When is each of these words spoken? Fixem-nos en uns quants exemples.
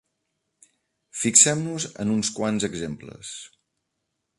Fixem-nos 1.19 1.87
en 2.05 2.17
uns 2.17 2.35
quants 2.41 2.69
exemples. 2.73 3.39